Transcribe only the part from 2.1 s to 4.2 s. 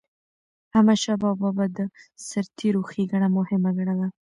سرتيرو ښيګڼه مهمه ګڼله.